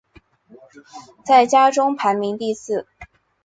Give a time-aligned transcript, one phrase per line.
[1.23, 2.87] 在家中排行第四。